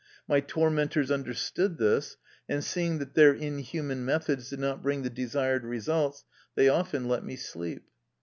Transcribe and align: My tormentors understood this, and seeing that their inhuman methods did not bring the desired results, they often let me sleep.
My 0.27 0.39
tormentors 0.39 1.11
understood 1.11 1.77
this, 1.77 2.17
and 2.49 2.63
seeing 2.63 2.97
that 2.97 3.13
their 3.13 3.35
inhuman 3.35 4.03
methods 4.03 4.49
did 4.49 4.57
not 4.59 4.81
bring 4.81 5.03
the 5.03 5.11
desired 5.11 5.63
results, 5.63 6.25
they 6.55 6.67
often 6.67 7.07
let 7.07 7.23
me 7.23 7.35
sleep. 7.35 7.83